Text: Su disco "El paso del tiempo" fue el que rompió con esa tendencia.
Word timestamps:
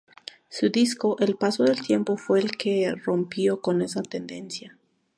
Su 0.49 0.69
disco 0.69 1.15
"El 1.19 1.35
paso 1.35 1.61
del 1.63 1.83
tiempo" 1.83 2.17
fue 2.17 2.39
el 2.39 2.57
que 2.57 2.91
rompió 3.03 3.61
con 3.61 3.83
esa 3.83 4.01
tendencia. 4.01 4.75